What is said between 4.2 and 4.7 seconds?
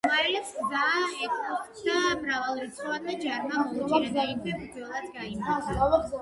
იქვე